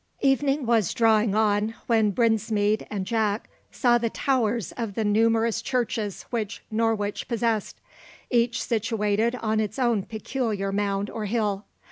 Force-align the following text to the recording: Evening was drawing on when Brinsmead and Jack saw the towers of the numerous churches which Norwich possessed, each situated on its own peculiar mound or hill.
Evening 0.21 0.65
was 0.65 0.95
drawing 0.95 1.35
on 1.35 1.75
when 1.85 2.09
Brinsmead 2.11 2.87
and 2.89 3.05
Jack 3.05 3.47
saw 3.69 3.99
the 3.99 4.09
towers 4.09 4.71
of 4.71 4.95
the 4.95 5.05
numerous 5.05 5.61
churches 5.61 6.23
which 6.31 6.63
Norwich 6.71 7.27
possessed, 7.27 7.79
each 8.31 8.63
situated 8.63 9.35
on 9.43 9.59
its 9.59 9.77
own 9.77 10.01
peculiar 10.01 10.71
mound 10.71 11.11
or 11.11 11.25
hill. 11.25 11.65